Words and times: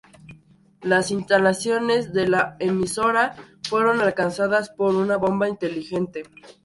Las 0.81 1.11
instalaciones 1.11 2.11
de 2.11 2.27
la 2.27 2.57
emisora 2.59 3.35
fueron 3.69 4.01
alcanzadas 4.01 4.71
por 4.71 4.95
una 4.95 5.17
bomba 5.17 5.47
"inteligente". 5.47 6.23